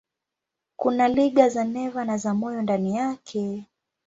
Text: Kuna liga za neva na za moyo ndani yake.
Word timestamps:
Kuna 0.75 1.07
liga 1.07 1.49
za 1.49 1.63
neva 1.63 2.05
na 2.05 2.17
za 2.17 2.33
moyo 2.33 2.61
ndani 2.61 2.95
yake. 2.95 3.65